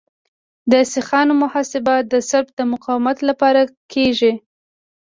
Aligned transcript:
د 0.71 0.73
سیخانو 0.93 1.33
محاسبه 1.43 1.95
د 2.11 2.13
سلب 2.29 2.47
د 2.55 2.59
مقاومت 2.73 3.17
لپاره 3.29 3.61
کیږي 3.93 4.33